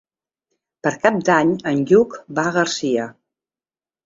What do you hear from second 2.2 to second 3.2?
va a Garcia.